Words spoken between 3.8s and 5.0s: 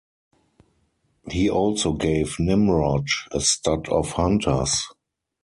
of hunters.